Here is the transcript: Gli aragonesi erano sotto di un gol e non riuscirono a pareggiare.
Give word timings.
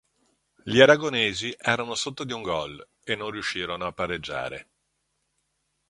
Gli 0.63 0.79
aragonesi 0.81 1.55
erano 1.59 1.93
sotto 1.93 2.23
di 2.23 2.33
un 2.33 2.41
gol 2.41 2.83
e 3.03 3.13
non 3.15 3.29
riuscirono 3.29 3.85
a 3.85 3.91
pareggiare. 3.91 4.67